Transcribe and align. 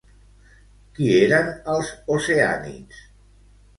Qui 0.95 1.11
eren 1.17 1.51
els 1.75 1.91
Oceànits? 2.17 3.05